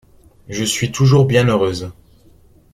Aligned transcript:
Je 0.49 0.63
suis 0.63 0.91
toujours 0.91 1.25
bien 1.27 1.45
heureuse. 1.47 1.91